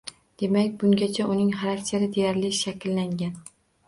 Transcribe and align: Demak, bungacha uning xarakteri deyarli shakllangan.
Demak, 0.43 0.69
bungacha 0.83 1.25
uning 1.33 1.51
xarakteri 1.59 2.07
deyarli 2.15 2.49
shakllangan. 2.61 3.37